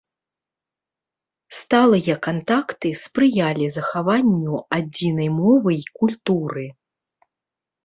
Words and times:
Сталыя 1.57 2.15
кантакты 2.29 2.89
спрыялі 3.03 3.65
захаванню 3.77 4.55
адзінай 4.81 5.29
мовы 5.39 5.69
і 5.81 5.85
культуры. 6.03 6.65